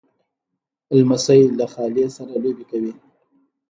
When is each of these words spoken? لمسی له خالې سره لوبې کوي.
لمسی 0.97 1.41
له 1.59 1.65
خالې 1.73 2.05
سره 2.15 2.33
لوبې 2.43 2.65
کوي. 2.71 2.93